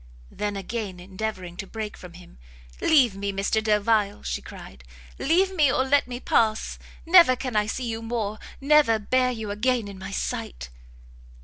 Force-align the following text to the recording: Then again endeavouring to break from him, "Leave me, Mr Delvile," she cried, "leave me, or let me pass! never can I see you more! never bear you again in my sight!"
Then 0.31 0.55
again 0.57 0.99
endeavouring 0.99 1.57
to 1.57 1.67
break 1.67 1.95
from 1.95 2.13
him, 2.13 2.39
"Leave 2.81 3.15
me, 3.15 3.31
Mr 3.31 3.63
Delvile," 3.63 4.23
she 4.23 4.41
cried, 4.41 4.83
"leave 5.19 5.53
me, 5.55 5.71
or 5.71 5.83
let 5.85 6.07
me 6.07 6.19
pass! 6.19 6.79
never 7.05 7.35
can 7.35 7.55
I 7.55 7.67
see 7.67 7.85
you 7.87 8.01
more! 8.01 8.39
never 8.59 8.97
bear 8.97 9.29
you 9.29 9.51
again 9.51 9.87
in 9.87 9.99
my 9.99 10.09
sight!" 10.09 10.69